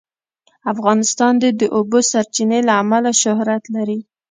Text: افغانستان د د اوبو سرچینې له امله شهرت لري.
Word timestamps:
افغانستان 0.73 1.33
د 1.43 1.45
د 1.59 1.61
اوبو 1.77 1.99
سرچینې 2.11 2.59
له 2.67 2.73
امله 2.81 3.11
شهرت 3.21 3.63
لري. 3.75 3.99